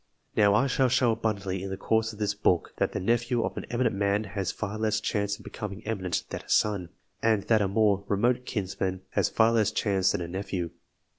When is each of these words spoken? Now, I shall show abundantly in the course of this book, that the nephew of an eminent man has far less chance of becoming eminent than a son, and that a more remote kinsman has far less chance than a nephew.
Now, 0.35 0.55
I 0.55 0.65
shall 0.65 0.89
show 0.89 1.11
abundantly 1.11 1.61
in 1.61 1.69
the 1.69 1.77
course 1.77 2.11
of 2.11 2.17
this 2.17 2.33
book, 2.33 2.73
that 2.77 2.91
the 2.93 2.99
nephew 2.99 3.43
of 3.45 3.55
an 3.55 3.65
eminent 3.69 3.95
man 3.95 4.23
has 4.23 4.51
far 4.51 4.79
less 4.79 4.99
chance 4.99 5.37
of 5.37 5.43
becoming 5.43 5.85
eminent 5.85 6.23
than 6.31 6.41
a 6.41 6.49
son, 6.49 6.89
and 7.21 7.43
that 7.43 7.61
a 7.61 7.67
more 7.67 8.03
remote 8.07 8.43
kinsman 8.47 9.03
has 9.11 9.29
far 9.29 9.51
less 9.51 9.69
chance 9.69 10.13
than 10.13 10.21
a 10.21 10.27
nephew. 10.27 10.71